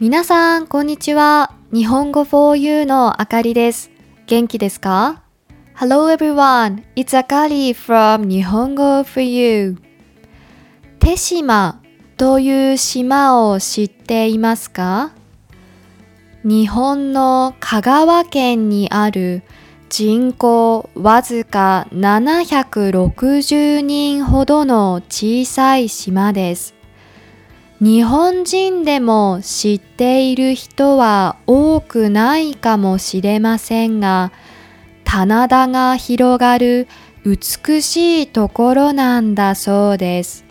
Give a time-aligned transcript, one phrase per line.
[0.00, 1.50] 皆さん、こんにちは。
[1.72, 3.90] 日本語 for you のあかりです。
[4.28, 5.24] 元気ですか
[5.76, 9.76] ?Hello everyone, it's Akari from 日本語 for you.
[11.00, 11.82] 手島
[12.16, 15.10] という島を知っていますか？
[16.44, 19.42] 日本の香川県にある
[19.88, 26.77] 人口わずか760人ほどの小さい島です。
[27.80, 34.32] 日本人でも知っている人は多くないかもしれませんが、
[35.04, 36.88] 棚田が広がる
[37.24, 40.44] 美しいところなんだそうです。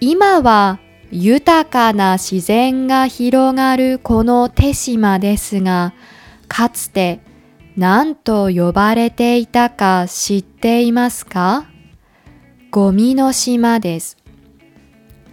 [0.00, 0.78] 今は
[1.10, 5.92] 豊かな自然が広がるこの手島ですが、
[6.48, 7.20] かつて
[7.76, 11.66] 何と呼ばれていたか知っていますか？
[12.70, 14.16] ゴミの島です。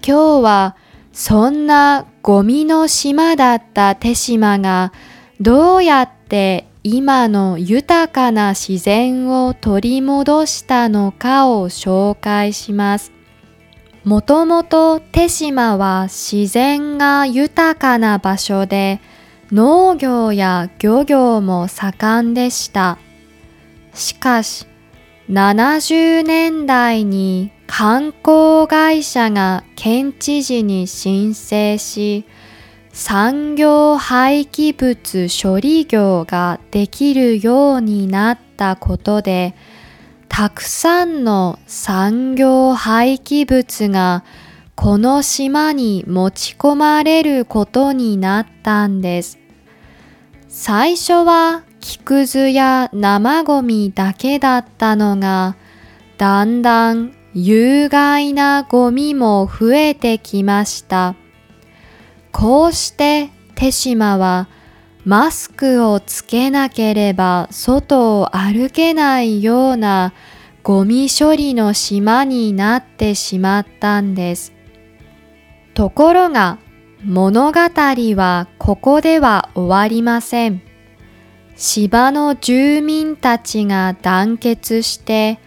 [0.05, 0.75] 今日は
[1.15, 4.91] そんなゴミの島だった手島が
[5.39, 13.13] どうやって今の豊かな自然を取り戻したのかを紹介します。
[14.03, 19.00] もともと手島は自然が豊かな場所で
[19.53, 22.97] 農業や漁業も盛んでした。
[23.94, 24.67] しかし
[25.29, 32.25] 70年代に観光会社が県知事に申請し
[32.91, 39.55] 産業廃棄物処理業ができるようになったことで
[40.30, 44.23] たくさんの産業廃棄物が
[44.75, 49.39] この島に持ち込まれることになったんです。
[50.50, 55.55] 最初は木くずや生ゴミだけだったのが
[56.17, 61.16] だんだん有害なゴミも増えてきました。
[62.31, 64.47] こうして手島は
[65.03, 70.13] マスクをつけなければ外を歩けないような
[70.63, 74.53] ゴミ処理の島になってしまったんです。
[75.73, 76.57] ところが
[77.03, 80.62] 物語はここでは終わりません。
[81.57, 85.40] 島の住民たちが団結して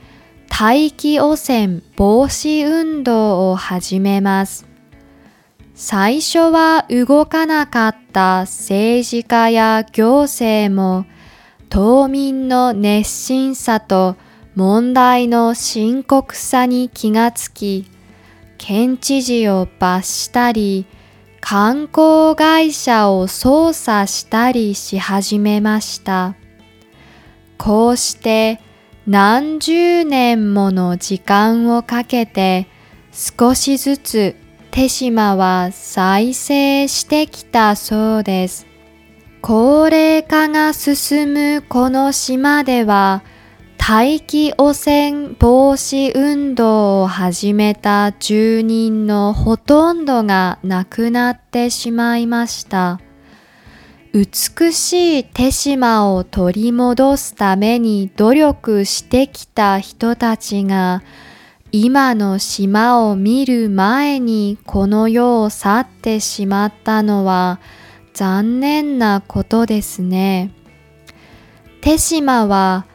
[0.48, 4.66] 大気汚染防止運動を始めます。
[5.74, 11.06] 最初は動かなかった政治家や行政も
[11.68, 14.16] 島民の熱心さと
[14.56, 17.86] 問題の深刻さに気がつき、
[18.56, 20.86] 県知事を罰したり、
[21.40, 26.34] 観光会社を捜査したりし始めました。
[27.56, 28.60] こうして
[29.08, 32.66] 何十年もの時間をかけて
[33.10, 34.36] 少しずつ
[34.70, 38.66] 手島は再生してきたそうです。
[39.40, 43.22] 高齢化が進むこの島では
[43.78, 53.00] 大気汚染防止運動を始めた住人のほとんどが亡くなってしまいました。
[54.12, 61.02] 美しい手島を取り戻すために努力してきた人たちが
[61.72, 67.60] 今の島を見る前にこの世を去ってしまったのは
[68.14, 70.52] 残念なことですね。
[71.82, 72.86] 手島は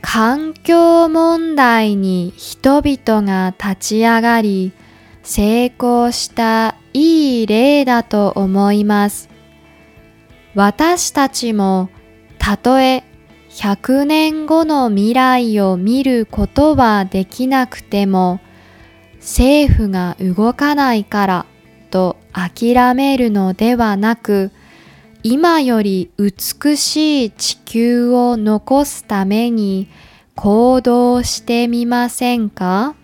[0.00, 4.72] 環境問題に人々が立ち上がり
[5.22, 9.28] 成功したいい例だと思います。
[10.54, 11.88] 私たちも
[12.38, 13.04] たとえ
[13.50, 18.40] 100年後の未来を見ることはできなくても
[19.16, 21.46] 政府が動かないから
[21.90, 24.50] と諦めるのではなく
[25.22, 29.88] 今より美しい地球を残すために
[30.34, 32.96] 行動してみませんか？